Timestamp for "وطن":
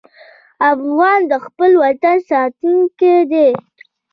1.83-2.17